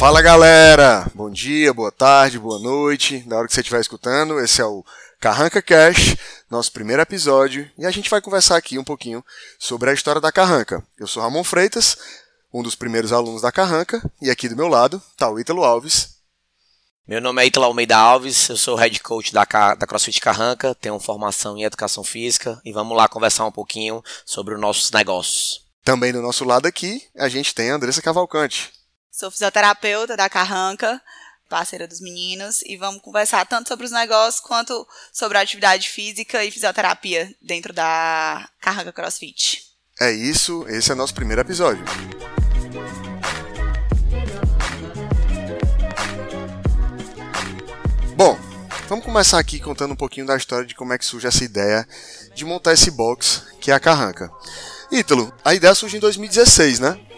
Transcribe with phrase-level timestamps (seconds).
[0.00, 1.04] Fala galera!
[1.14, 3.22] Bom dia, boa tarde, boa noite.
[3.26, 4.82] Na hora que você estiver escutando, esse é o
[5.20, 6.16] Carranca Cash,
[6.50, 9.22] nosso primeiro episódio, e a gente vai conversar aqui um pouquinho
[9.58, 10.82] sobre a história da Carranca.
[10.98, 11.98] Eu sou Ramon Freitas,
[12.50, 16.16] um dos primeiros alunos da Carranca, e aqui do meu lado está o Ítalo Alves.
[17.06, 20.98] Meu nome é Ítalo Almeida Alves, eu sou head coach da, da CrossFit Carranca, tenho
[20.98, 25.60] formação em educação física e vamos lá conversar um pouquinho sobre os nossos negócios.
[25.84, 28.79] Também do nosso lado aqui, a gente tem a Andressa Cavalcante.
[29.10, 31.02] Sou fisioterapeuta da Carranca,
[31.48, 36.44] parceira dos meninos, e vamos conversar tanto sobre os negócios quanto sobre a atividade física
[36.44, 39.64] e fisioterapia dentro da Carranca CrossFit.
[40.00, 41.84] É isso, esse é nosso primeiro episódio.
[48.14, 48.38] Bom,
[48.88, 51.86] vamos começar aqui contando um pouquinho da história de como é que surge essa ideia
[52.32, 54.30] de montar esse box que é a Carranca.
[54.92, 57.09] Ítalo, a ideia surge em 2016, né?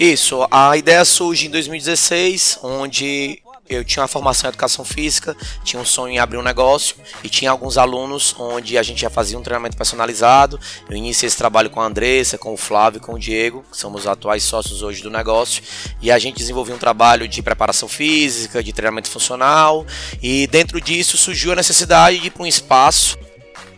[0.00, 5.78] Isso, a ideia surge em 2016, onde eu tinha uma formação em educação física, tinha
[5.80, 9.38] um sonho em abrir um negócio e tinha alguns alunos onde a gente já fazia
[9.38, 10.58] um treinamento personalizado.
[10.88, 13.76] Eu iniciei esse trabalho com a Andressa, com o Flávio e com o Diego, que
[13.76, 15.62] somos os atuais sócios hoje do negócio,
[16.00, 19.84] e a gente desenvolveu um trabalho de preparação física, de treinamento funcional,
[20.22, 23.18] e dentro disso surgiu a necessidade de ir para um espaço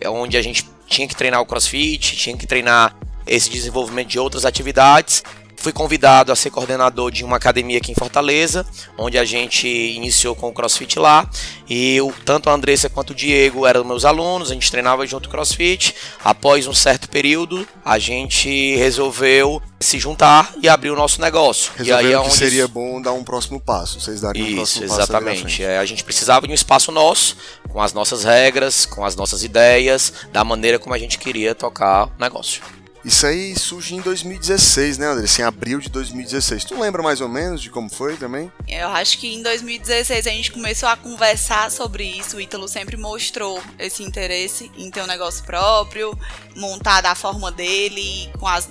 [0.06, 2.94] onde a gente tinha que treinar o CrossFit, tinha que treinar
[3.27, 5.24] esse desenvolvimento de outras atividades
[5.62, 8.66] Fui convidado a ser coordenador de uma academia aqui em Fortaleza,
[8.98, 11.24] onde a gente iniciou com o CrossFit lá.
[11.68, 15.28] E eu, tanto a Andressa quanto o Diego eram meus alunos, a gente treinava junto
[15.28, 15.94] CrossFit.
[16.24, 21.70] Após um certo período, a gente resolveu se juntar e abrir o nosso negócio.
[21.77, 24.56] Resolveu e aí é que seria bom dar um próximo passo, vocês darem Isso, um
[24.56, 24.94] próximo passo.
[24.94, 25.62] Isso, exatamente.
[25.62, 27.36] É, a gente precisava de um espaço nosso,
[27.68, 32.06] com as nossas regras, com as nossas ideias, da maneira como a gente queria tocar
[32.06, 32.81] o negócio.
[33.05, 35.25] Isso aí surge em 2016, né, André?
[35.25, 36.64] Assim, abril de 2016.
[36.64, 38.50] Tu lembra mais ou menos de como foi também?
[38.69, 42.36] Eu acho que em 2016 a gente começou a conversar sobre isso.
[42.36, 46.17] O Ítalo sempre mostrou esse interesse em ter um negócio próprio,
[46.55, 48.68] montar da forma dele, com as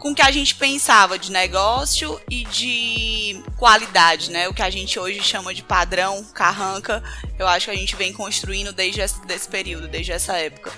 [0.00, 4.48] com o que a gente pensava de negócio e de qualidade, né?
[4.48, 7.04] O que a gente hoje chama de padrão carranca,
[7.38, 10.72] eu acho que a gente vem construindo desde esse, desse período, desde essa época.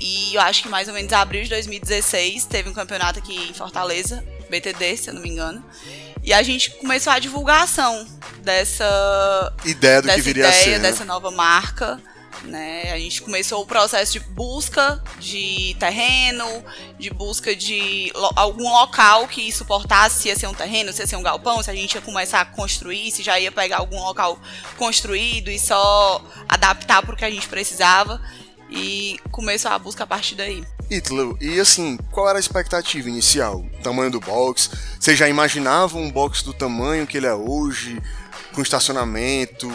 [0.00, 3.52] E eu acho que mais ou menos abril de 2016 teve um campeonato aqui em
[3.52, 5.62] Fortaleza, BTD, se eu não me engano.
[6.22, 8.06] E a gente começou a divulgação
[8.42, 12.00] dessa ideia do dessa que viria ideia, a ser, dessa nova marca.
[12.44, 12.90] Né?
[12.92, 16.64] A gente começou o processo de busca de terreno,
[16.98, 21.06] de busca de lo algum local que suportasse se ia ser um terreno, se ia
[21.06, 24.00] ser um galpão, se a gente ia começar a construir, se já ia pegar algum
[24.00, 24.38] local
[24.78, 28.18] construído e só adaptar para o que a gente precisava
[28.70, 30.64] e começou a busca a partir daí.
[30.90, 33.64] Ítalo, e assim, qual era a expectativa inicial?
[33.82, 34.70] tamanho do box?
[34.98, 38.00] Você já imaginava um box do tamanho que ele é hoje?
[38.52, 39.68] Com estacionamento,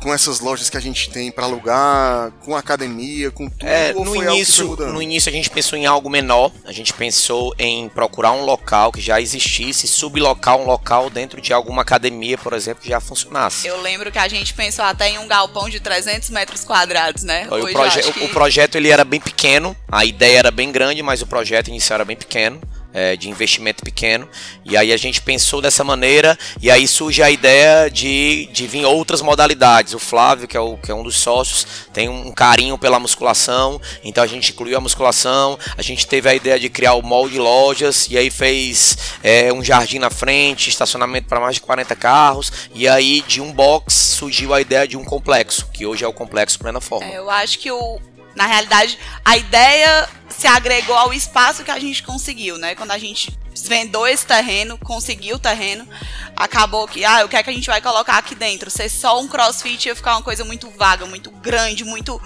[0.00, 3.66] com essas lojas que a gente tem para alugar, com academia, com tudo?
[3.66, 7.88] É, no, início, no início a gente pensou em algo menor, a gente pensou em
[7.88, 12.82] procurar um local que já existisse, sublocar um local dentro de alguma academia, por exemplo,
[12.82, 13.66] que já funcionasse.
[13.66, 17.46] Eu lembro que a gente pensou até em um galpão de 300 metros quadrados, né?
[17.50, 18.24] o, proje que...
[18.24, 21.96] o projeto ele era bem pequeno, a ideia era bem grande, mas o projeto inicial
[21.96, 22.60] era bem pequeno
[22.94, 24.28] é, de investimento pequeno.
[24.64, 28.86] E aí a gente pensou dessa maneira, e aí surge a ideia de, de vir
[28.86, 29.92] outras modalidades.
[29.92, 33.80] O Flávio, que é, o, que é um dos sócios, tem um carinho pela musculação,
[34.04, 37.28] então a gente incluiu a musculação, a gente teve a ideia de criar o mall
[37.28, 41.96] de lojas, e aí fez é, um jardim na frente, estacionamento para mais de 40
[41.96, 46.08] carros, e aí de um box surgiu a ideia de um complexo, que hoje é
[46.08, 47.06] o complexo Plena Forma.
[47.06, 47.98] É, eu acho que o,
[48.36, 50.08] na realidade, a ideia
[50.38, 52.74] se agregou ao espaço que a gente conseguiu, né?
[52.74, 55.88] Quando a gente vendou esse terreno, conseguiu o terreno,
[56.36, 58.70] acabou que, ah, o que é que a gente vai colocar aqui dentro?
[58.70, 62.20] Ser só um crossfit ia ficar uma coisa muito vaga, muito grande, muito.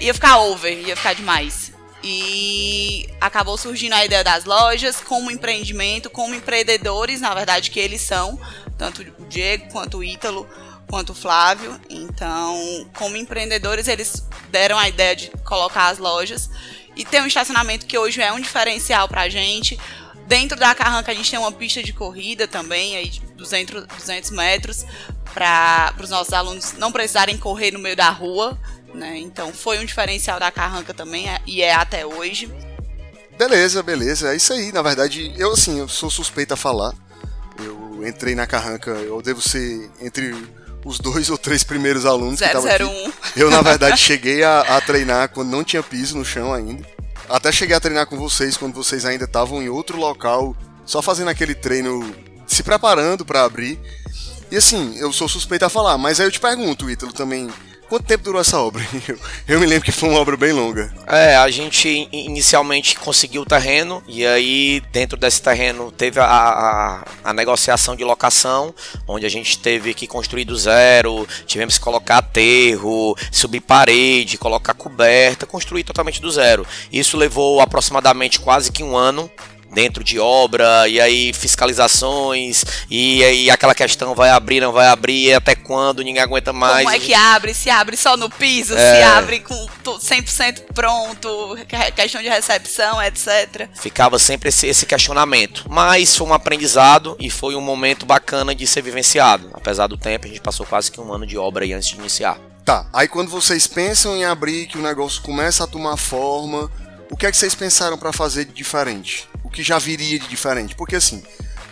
[0.00, 1.72] ia ficar over, ia ficar demais.
[2.02, 8.00] E acabou surgindo a ideia das lojas como empreendimento, como empreendedores, na verdade, que eles
[8.00, 8.38] são,
[8.76, 10.48] tanto o Diego quanto o Ítalo
[10.88, 11.80] quanto o Flávio.
[11.90, 16.48] Então, como empreendedores, eles deram a ideia de colocar as lojas
[16.96, 19.78] e ter um estacionamento que hoje é um diferencial para a gente.
[20.26, 24.30] Dentro da Carranca a gente tem uma pista de corrida também, aí de 200, 200
[24.30, 24.84] metros,
[25.32, 28.58] para os nossos alunos não precisarem correr no meio da rua.
[28.94, 29.18] Né?
[29.18, 32.50] Então foi um diferencial da Carranca também é, e é até hoje.
[33.38, 34.32] Beleza, beleza.
[34.32, 34.72] É isso aí.
[34.72, 36.94] Na verdade, eu assim, eu sou suspeita a falar.
[37.58, 40.34] Eu entrei na Carranca, eu devo ser entre
[40.86, 42.36] os dois ou três primeiros alunos 001.
[42.38, 43.14] que estavam aqui.
[43.34, 46.86] Eu, na verdade, cheguei a, a, treinar quando não tinha piso no chão ainda.
[47.28, 51.28] Até cheguei a treinar com vocês quando vocês ainda estavam em outro local, só fazendo
[51.28, 52.14] aquele treino,
[52.46, 53.80] se preparando para abrir.
[54.48, 57.50] E assim, eu sou suspeito a falar, mas aí eu te pergunto, Ítalo, também,
[57.88, 58.84] Quanto tempo durou essa obra?
[59.46, 60.92] Eu, me lembro que foi uma obra bem longa.
[61.06, 67.04] É, a gente inicialmente conseguiu o terreno e aí dentro desse terreno teve a, a,
[67.22, 68.74] a, negociação de locação,
[69.06, 74.74] onde a gente teve que construir do zero, tivemos que colocar aterro, subir parede, colocar
[74.74, 76.66] coberta, construir totalmente do zero.
[76.92, 79.30] Isso levou aproximadamente quase que um ano
[79.72, 85.34] dentro de obra, e aí fiscalizações, e aí aquela questão vai abrir, não vai abrir,
[85.34, 86.84] até quando, ninguém aguenta mais.
[86.84, 87.54] Como é que abre?
[87.54, 88.96] Se abre só no piso, é...
[88.96, 91.56] se abre com 100% pronto,
[91.94, 93.68] questão de recepção, etc.
[93.74, 95.64] Ficava sempre esse, esse questionamento.
[95.68, 99.50] Mas foi um aprendizado e foi um momento bacana de ser vivenciado.
[99.52, 101.96] Apesar do tempo, a gente passou quase que um ano de obra aí antes de
[101.96, 102.38] iniciar.
[102.64, 106.68] Tá, aí quando vocês pensam em abrir, que o negócio começa a tomar forma,
[107.08, 109.28] o que é que vocês pensaram para fazer de diferente?
[109.56, 110.74] Que já viria de diferente.
[110.74, 111.22] Porque assim,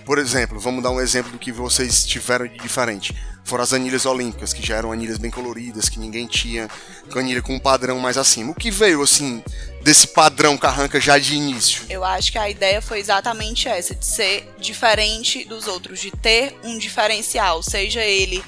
[0.06, 3.14] por exemplo, vamos dar um exemplo do que vocês tiveram de diferente.
[3.44, 6.66] Foram as anilhas olímpicas, que já eram anilhas bem coloridas, que ninguém tinha,
[7.14, 8.52] anilha com um padrão mais acima.
[8.52, 9.44] O que veio, assim,
[9.82, 11.84] desse padrão Carranca já de início?
[11.90, 16.58] Eu acho que a ideia foi exatamente essa, de ser diferente dos outros, de ter
[16.64, 18.42] um diferencial, seja ele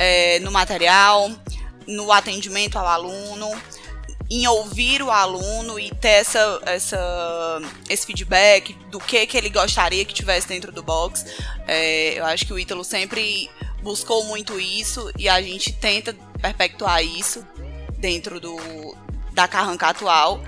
[0.00, 1.30] é, no material,
[1.86, 3.52] no atendimento ao aluno,
[4.30, 10.04] em ouvir o aluno e ter essa, essa, esse feedback do que, que ele gostaria
[10.04, 11.24] que tivesse dentro do box.
[11.66, 13.50] É, eu acho que o Ítalo sempre
[13.82, 17.44] buscou muito isso e a gente tenta perpetuar isso
[17.98, 18.56] dentro do,
[19.32, 20.40] da carranca atual.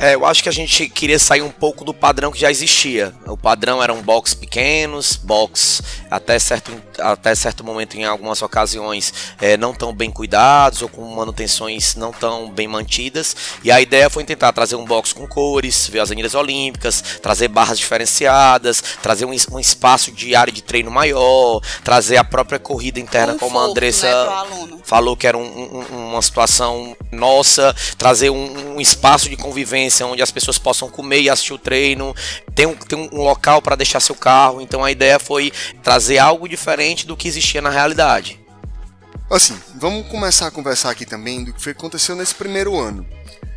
[0.00, 3.14] É, eu acho que a gente queria sair um pouco do padrão que já existia.
[3.26, 9.58] O padrão eram box pequenos, box até certo, até certo momento, em algumas ocasiões, é,
[9.58, 13.36] não tão bem cuidados ou com manutenções não tão bem mantidas.
[13.62, 17.48] E a ideia foi tentar trazer um box com cores, ver as anilhas olímpicas, trazer
[17.48, 22.98] barras diferenciadas, trazer um, um espaço de área de treino maior, trazer a própria corrida
[22.98, 28.80] interna, como a Andressa né, falou que era um, um, uma situação nossa, trazer um
[28.80, 32.14] espaço de convivência onde as pessoas possam comer e assistir o treino,
[32.54, 34.60] tem um, tem um local para deixar seu carro.
[34.60, 35.52] Então a ideia foi
[35.82, 38.40] trazer algo diferente do que existia na realidade.
[39.30, 43.06] Assim, vamos começar a conversar aqui também do que foi, aconteceu nesse primeiro ano.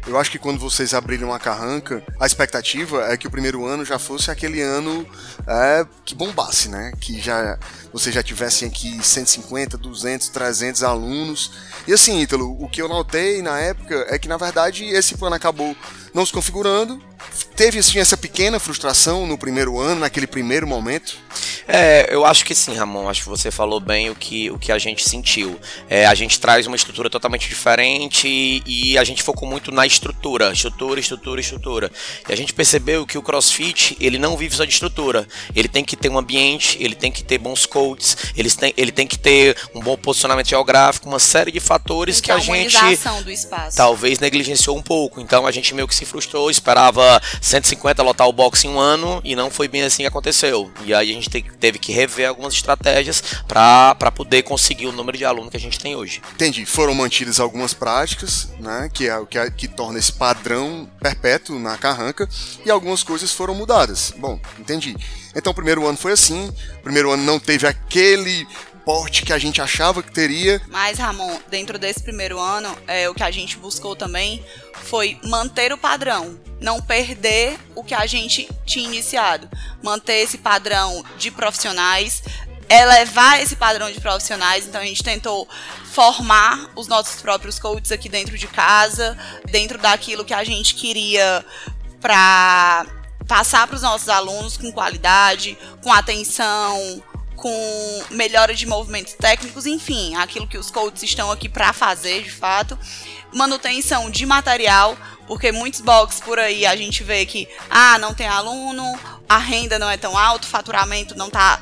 [0.06, 3.86] Eu acho que quando vocês abriram a carranca, a expectativa é que o primeiro ano
[3.86, 5.08] já fosse aquele ano
[5.48, 6.92] é, que bombasse, né?
[7.00, 7.58] Que já
[7.94, 11.52] vocês já tivessem aqui 150, 200, 300 alunos.
[11.88, 15.36] E assim, Ítalo, o que eu notei na época é que na verdade esse plano
[15.36, 15.78] acabou
[16.14, 17.02] não se configurando.
[17.56, 21.18] Teve assim essa pequena frustração no primeiro ano, naquele primeiro momento.
[21.68, 23.08] É, eu acho que sim, Ramon.
[23.08, 25.60] Acho que você falou bem o que, o que a gente sentiu.
[25.90, 29.86] É, a gente traz uma estrutura totalmente diferente e, e, a gente focou muito na
[29.86, 31.92] estrutura, estrutura, estrutura, estrutura.
[32.28, 35.28] E a gente percebeu que o CrossFit ele não vive só de estrutura.
[35.56, 37.83] Ele tem que ter um ambiente, ele tem que ter bons coaches,
[38.36, 42.32] ele tem, ele tem que ter um bom posicionamento geográfico, uma série de fatores que
[42.32, 42.78] a gente
[43.76, 45.20] talvez negligenciou um pouco.
[45.20, 49.22] Então a gente meio que se frustrou, esperava 150 lotar o box em um ano
[49.24, 50.72] e não foi bem assim que aconteceu.
[50.86, 55.26] E aí a gente teve que rever algumas estratégias para poder conseguir o número de
[55.26, 56.22] alunos que a gente tem hoje.
[56.34, 56.66] Entendi.
[56.66, 61.60] Foram mantidas algumas práticas, né, que é o que, é, que torna esse padrão perpétuo
[61.60, 62.28] na carranca,
[62.66, 64.14] e algumas coisas foram mudadas.
[64.18, 64.96] Bom, entendi.
[65.36, 68.48] Então o primeiro ano foi assim, o primeiro ano não teve aquele
[68.86, 70.62] porte que a gente achava que teria.
[70.68, 74.44] Mas, Ramon, dentro desse primeiro ano, é, o que a gente buscou também
[74.84, 79.50] foi manter o padrão, não perder o que a gente tinha iniciado,
[79.82, 82.22] manter esse padrão de profissionais,
[82.70, 84.68] elevar esse padrão de profissionais.
[84.68, 85.48] Então a gente tentou
[85.86, 89.18] formar os nossos próprios coaches aqui dentro de casa,
[89.50, 91.46] dentro daquilo que a gente queria
[92.02, 92.86] para
[93.28, 97.02] passar para os nossos alunos com qualidade, com atenção,
[97.36, 102.32] com melhora de movimentos técnicos, enfim, aquilo que os coaches estão aqui para fazer de
[102.32, 102.78] fato.
[103.34, 104.96] Manutenção de material,
[105.28, 109.80] porque muitos boxes por aí a gente vê que ah, não tem aluno, a renda
[109.80, 111.60] não é tão alta, o faturamento não está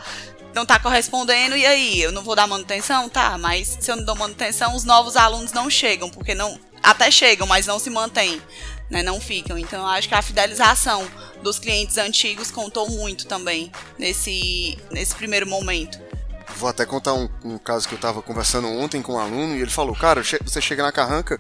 [0.54, 3.08] não tá correspondendo, e aí, eu não vou dar manutenção?
[3.08, 6.60] Tá, mas se eu não dou manutenção, os novos alunos não chegam, porque não.
[6.84, 8.42] Até chegam, mas não se mantêm
[8.92, 9.58] né, não ficam.
[9.58, 11.08] Então, eu acho que a fidelização
[11.42, 15.98] dos clientes antigos contou muito também nesse, nesse primeiro momento.
[16.58, 19.62] Vou até contar um, um caso que eu estava conversando ontem com um aluno e
[19.62, 21.40] ele falou: Cara, você chega na carranca,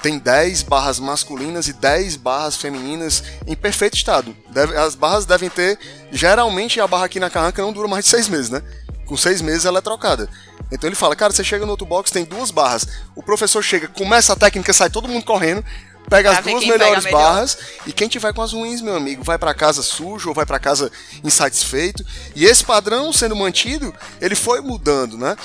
[0.00, 4.34] tem 10 barras masculinas e 10 barras femininas em perfeito estado.
[4.50, 5.78] Deve, as barras devem ter.
[6.10, 8.62] Geralmente a barra aqui na carranca não dura mais de 6 meses, né?
[9.04, 10.28] Com 6 meses ela é trocada.
[10.72, 12.88] Então ele fala, cara, você chega no outro box, tem duas barras.
[13.14, 15.64] O professor chega, começa a técnica, sai todo mundo correndo
[16.08, 19.54] pega as duas melhores barras e quem tiver com as ruins, meu amigo, vai para
[19.54, 20.90] casa sujo ou vai para casa
[21.22, 22.04] insatisfeito.
[22.34, 25.36] E esse padrão sendo mantido, ele foi mudando, né?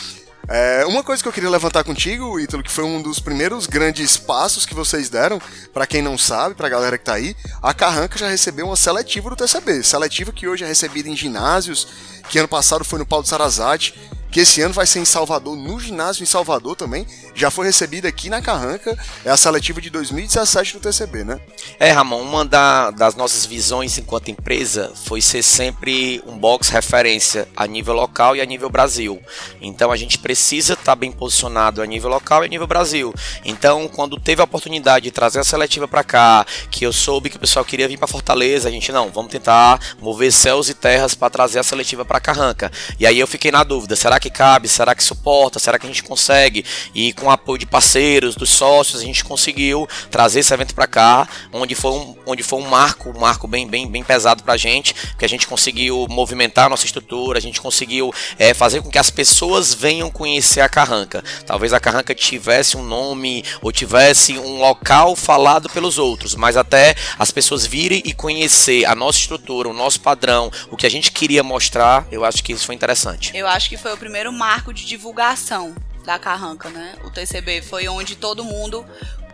[0.48, 4.18] É, uma coisa que eu queria levantar contigo, Ítalo, que foi um dos primeiros grandes
[4.18, 5.42] passos que vocês deram,
[5.74, 9.30] para quem não sabe, pra galera que tá aí, a Carranca já recebeu uma seletiva
[9.30, 9.84] do TCB.
[9.84, 11.88] Seletiva que hoje é recebida em ginásios,
[12.28, 13.94] que ano passado foi no Paulo de Sarazate,
[14.32, 17.06] que esse ano vai ser em Salvador, no ginásio em Salvador também.
[17.36, 21.40] Já foi recebida aqui na Carranca, é a seletiva de 2017 do TCB, né?
[21.80, 27.48] É, Ramon, uma da, das nossas visões enquanto empresa foi ser sempre um box referência
[27.56, 29.22] a nível local e a nível Brasil.
[29.62, 33.14] Então a gente precisa estar tá bem posicionado a nível local e a nível Brasil.
[33.44, 37.38] Então, quando teve a oportunidade de trazer a seletiva para cá, que eu soube que
[37.38, 41.16] o pessoal queria vir para Fortaleza, a gente não, vamos tentar mover céus e terras
[41.16, 42.72] para trazer a seletiva para Carranca.
[43.00, 44.68] E aí eu fiquei na dúvida, será que cabe?
[44.68, 45.60] Será que suporta?
[45.60, 46.64] Será que a gente consegue?
[46.94, 50.88] E com o apoio de parceiros, dos sócios, a gente conseguiu trazer esse evento para
[50.88, 54.54] cá, onde foi um, onde foi um marco, um marco bem, bem, bem pesado para
[54.54, 58.82] a gente, que a gente conseguiu movimentar a nossa estrutura, a gente conseguiu é, fazer
[58.82, 61.24] com que as pessoas venham conhecer a Carranca.
[61.46, 66.96] Talvez a Carranca tivesse um nome ou tivesse um local falado pelos outros, mas até
[67.18, 71.12] as pessoas virem e conhecer a nossa estrutura, o nosso padrão, o que a gente
[71.12, 73.32] queria mostrar, eu acho que isso foi interessante.
[73.34, 76.96] Eu acho que foi o primeiro primeiro marco de divulgação da Carranca, né?
[77.06, 78.86] O TCB foi onde todo mundo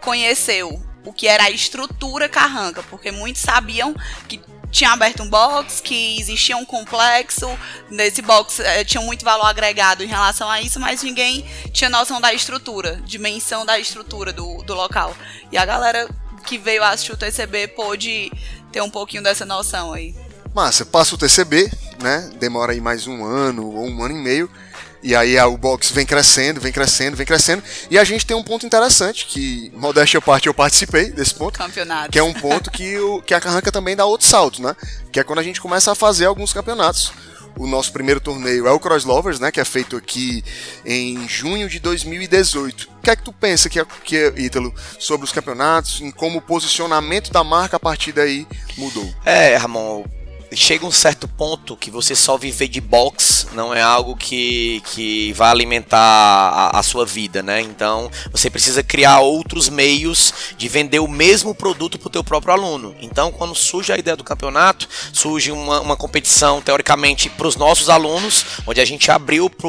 [0.02, 3.96] conheceu o que era a estrutura Carranca, porque muitos sabiam
[4.28, 7.48] que tinha aberto um box, que existia um complexo,
[7.90, 12.22] nesse box eh, tinha muito valor agregado em relação a isso, mas ninguém tinha noção
[12.22, 15.16] da estrutura, dimensão da estrutura do, do local.
[15.52, 16.08] E a galera
[16.46, 18.32] que veio assistir o TCB pôde
[18.72, 20.14] ter um pouquinho dessa noção aí.
[20.54, 22.30] Massa, passa o TCB, né?
[22.40, 24.50] Demora aí mais um ano ou um ano e meio.
[25.04, 27.64] E aí o box vem crescendo, vem crescendo, vem crescendo.
[27.90, 31.58] E a gente tem um ponto interessante, que, modéstia à parte, eu participei desse ponto.
[31.58, 32.12] Campeonato.
[32.12, 34.76] Que é um ponto que, o, que a Carranca também dá outro salto, né?
[35.12, 37.14] Que é quando a gente começa a fazer alguns campeonatos.
[37.58, 39.52] O nosso primeiro torneio é o Cross Lovers, né?
[39.52, 40.44] Que é feito aqui
[40.86, 42.90] em junho de 2018.
[42.98, 46.42] O que é que tu pensa, que, que Ítalo, sobre os campeonatos, em como o
[46.42, 48.46] posicionamento da marca a partir daí
[48.78, 49.12] mudou?
[49.26, 50.04] É, Ramon,
[50.54, 55.34] chega um certo ponto que você só viver de box não é algo que, que
[55.34, 57.62] vai alimentar a, a, sua vida, né?
[57.62, 62.54] Então você precisa criar outros meios de vender o mesmo produto para o teu próprio
[62.54, 62.96] aluno.
[63.02, 67.90] Então quando surge a ideia do campeonato, surge uma, uma competição teoricamente para os nossos
[67.90, 69.68] alunos, onde a gente abriu para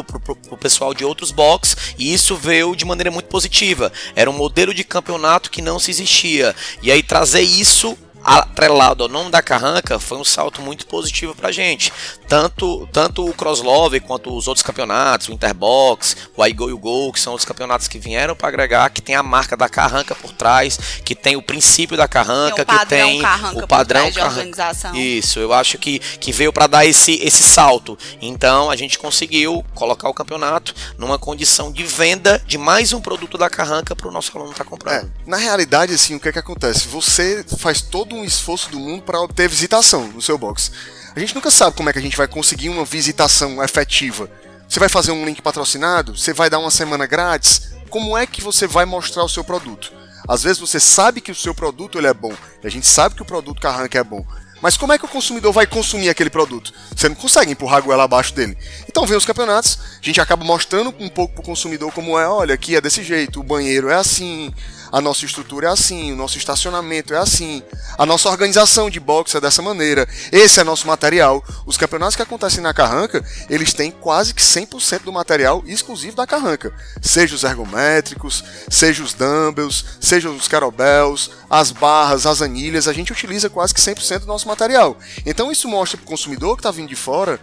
[0.50, 3.92] o pessoal de outros box e isso veio de maneira muito positiva.
[4.14, 6.54] Era um modelo de campeonato que não se existia.
[6.82, 7.96] E aí trazer isso
[8.28, 11.90] atrelado ao nome da Carranca foi um salto muito positivo pra gente.
[12.28, 17.12] Tanto, tanto o Crosslove quanto os outros campeonatos, o Interbox, o iGo e o Go,
[17.12, 20.32] que são os campeonatos que vieram para agregar, que tem a marca da Carranca por
[20.32, 24.72] trás, que tem o princípio da Carranca, tem que tem Carranca o padrão Carranca.
[24.94, 27.98] Isso, eu acho que, que veio para dar esse, esse salto.
[28.20, 33.38] Então a gente conseguiu colocar o campeonato numa condição de venda de mais um produto
[33.38, 35.06] da Carranca para o nosso aluno estar tá comprando.
[35.06, 36.86] É, na realidade, assim, o que é que acontece?
[36.88, 40.70] Você faz todo um esforço do mundo para obter visitação no seu box.
[41.14, 44.30] A gente nunca sabe como é que a gente vai conseguir uma visitação efetiva.
[44.68, 46.16] Você vai fazer um link patrocinado?
[46.16, 47.72] Você vai dar uma semana grátis?
[47.88, 49.92] Como é que você vai mostrar o seu produto?
[50.28, 53.14] Às vezes você sabe que o seu produto ele é bom, e a gente sabe
[53.14, 54.26] que o produto Carranca é bom,
[54.60, 56.72] mas como é que o consumidor vai consumir aquele produto?
[56.94, 58.58] Você não consegue empurrar a goela abaixo dele.
[58.88, 62.54] Então vem os campeonatos, a gente acaba mostrando um pouco pro consumidor como é, olha,
[62.54, 64.52] aqui é desse jeito, o banheiro é assim,
[64.90, 67.62] a nossa estrutura é assim, o nosso estacionamento é assim,
[67.96, 71.44] a nossa organização de boxe é dessa maneira, esse é nosso material.
[71.66, 76.26] Os campeonatos que acontecem na Carranca, eles têm quase que 100% do material exclusivo da
[76.26, 82.92] Carranca, seja os ergométricos, seja os dumbbells, seja os kettlebells, as barras, as anilhas, a
[82.92, 84.96] gente utiliza quase que 100% do nosso material.
[85.24, 87.40] Então isso mostra para o consumidor que está vindo de fora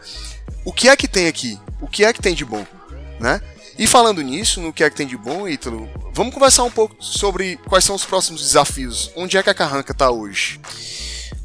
[0.64, 2.66] o que é que tem aqui, o que é que tem de bom,
[3.20, 3.40] né?
[3.78, 6.96] E falando nisso, no que é que tem de bom, Ítalo, vamos conversar um pouco
[7.00, 9.12] sobre quais são os próximos desafios.
[9.16, 10.62] Onde é que a Carranca está hoje?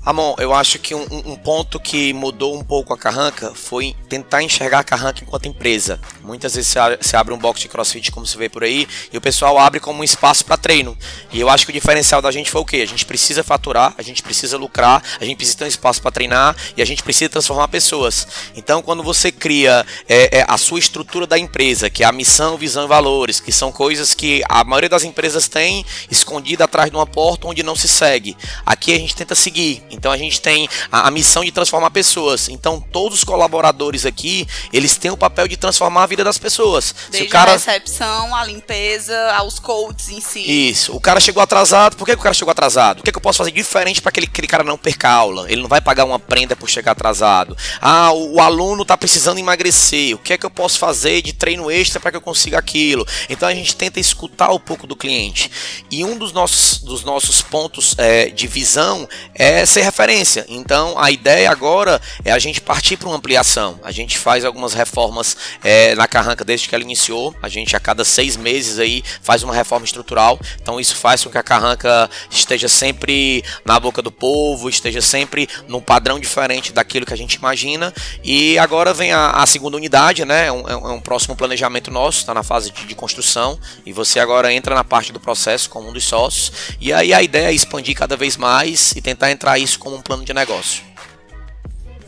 [0.02, 4.42] Ramon, eu acho que um, um, ponto que mudou um pouco a Carranca foi tentar
[4.42, 6.00] enxergar a Carranca enquanto empresa.
[6.22, 9.20] Muitas vezes você abre um box de crossfit, como se vê por aí, e o
[9.20, 10.96] pessoal abre como um espaço para treino.
[11.30, 12.78] E eu acho que o diferencial da gente foi o quê?
[12.78, 16.10] A gente precisa faturar, a gente precisa lucrar, a gente precisa ter um espaço para
[16.10, 18.26] treinar e a gente precisa transformar pessoas.
[18.56, 22.56] Então, quando você cria é, é, a sua estrutura da empresa, que é a missão,
[22.56, 26.96] visão e valores, que são coisas que a maioria das empresas tem escondida atrás de
[26.96, 28.34] uma porta onde não se segue.
[28.64, 29.89] Aqui a gente tenta seguir.
[29.90, 32.48] Então a gente tem a, a, missão de transformar pessoas.
[32.48, 36.94] Então todos os colaboradores aqui, eles têm o papel de transformar a vida das pessoas.
[37.10, 37.52] Desde Se o cara...
[37.52, 40.40] a recepção, a limpeza, aos coaches em si.
[40.40, 40.94] Isso.
[40.94, 41.96] O cara chegou atrasado.
[41.96, 43.00] Por que, que o cara chegou atrasado?
[43.00, 45.50] O que, que eu posso fazer diferente para aquele, aquele cara não perca aula?
[45.50, 47.56] Ele não vai pagar uma prenda por chegar atrasado.
[47.80, 50.14] Ah, o, o aluno está precisando emagrecer.
[50.14, 53.06] O que é que eu posso fazer de treino extra para que eu consiga aquilo?
[53.28, 55.50] Então a gente tenta escutar um pouco do cliente.
[55.90, 60.44] E um dos nossos, dos nossos pontos é, de visão é ser referência.
[60.48, 63.78] Então a ideia agora é a gente partir para uma ampliação.
[63.82, 67.34] A gente faz algumas reformas é, na Carranca desde que ela iniciou.
[67.42, 70.38] A gente a cada seis meses aí faz uma reforma estrutural.
[70.60, 75.48] Então isso faz com que a Carranca esteja sempre na boca do povo, esteja sempre
[75.68, 77.92] num padrão diferente daquilo que a gente imagina.
[78.22, 80.46] E agora vem a, a segunda unidade, né?
[80.46, 83.58] É um, é um, próximo planejamento nosso, está na fase de, de construção.
[83.84, 86.52] E você agora entra na parte do processo como um dos sócios.
[86.80, 90.02] E aí a ideia é expandir cada vez mais e tentar entrar isso como um
[90.02, 90.82] plano de negócio.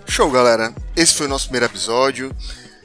[0.09, 0.75] Show, galera.
[0.95, 2.35] Esse foi o nosso primeiro episódio.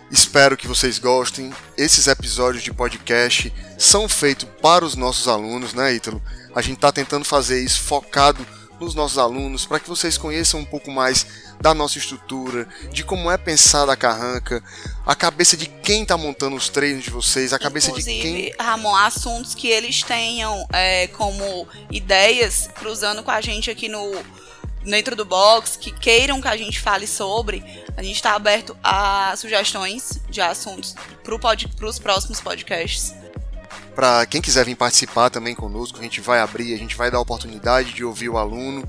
[0.09, 1.51] Espero que vocês gostem.
[1.77, 6.21] Esses episódios de podcast são feitos para os nossos alunos, né, Ítalo?
[6.55, 8.45] A gente está tentando fazer isso focado
[8.79, 11.25] nos nossos alunos para que vocês conheçam um pouco mais
[11.59, 14.63] da nossa estrutura, de como é pensada a carranca,
[15.05, 18.53] a cabeça de quem está montando os treinos de vocês, a cabeça Inclusive, de quem.
[18.59, 24.11] Ramon, assuntos que eles tenham é, como ideias cruzando com a gente aqui no
[24.89, 27.63] dentro do box, que queiram que a gente fale sobre,
[27.95, 33.13] a gente está aberto a sugestões de assuntos para pod, os próximos podcasts.
[33.95, 37.17] Para quem quiser vir participar também conosco, a gente vai abrir, a gente vai dar
[37.17, 38.87] a oportunidade de ouvir o aluno.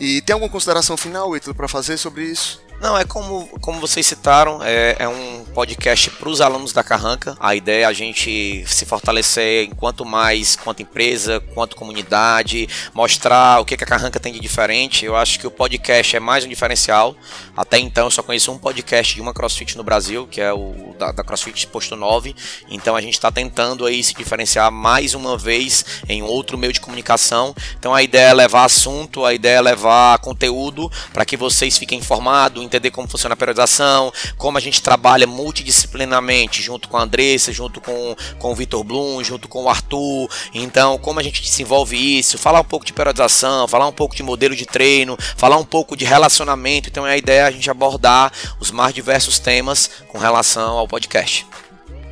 [0.00, 2.60] E tem alguma consideração final, Ítalo, para fazer sobre isso?
[2.82, 7.36] Não, é como, como vocês citaram, é, é um podcast para os alunos da Carranca.
[7.38, 13.64] A ideia é a gente se fortalecer enquanto mais, quanto empresa, quanto comunidade, mostrar o
[13.64, 15.04] que, que a Carranca tem de diferente.
[15.04, 17.14] Eu acho que o podcast é mais um diferencial.
[17.56, 20.96] Até então eu só conheço um podcast de uma CrossFit no Brasil, que é o
[20.98, 22.34] da, da CrossFit Posto 9.
[22.68, 26.80] Então a gente está tentando aí se diferenciar mais uma vez em outro meio de
[26.80, 27.54] comunicação.
[27.78, 32.00] Então a ideia é levar assunto, a ideia é levar conteúdo para que vocês fiquem
[32.00, 37.52] informados, entender como funciona a periodização, como a gente trabalha multidisciplinarmente junto com a Andressa,
[37.52, 40.28] junto com, com o Vitor Blum, junto com o Arthur.
[40.54, 44.22] Então, como a gente desenvolve isso, falar um pouco de periodização, falar um pouco de
[44.22, 46.88] modelo de treino, falar um pouco de relacionamento.
[46.88, 51.46] Então, é a ideia a gente abordar os mais diversos temas com relação ao podcast.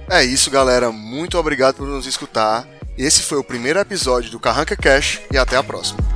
[0.09, 0.91] É isso, galera.
[0.91, 2.67] Muito obrigado por nos escutar.
[2.99, 6.10] Esse foi o primeiro episódio do Carranca Cash e até a próxima.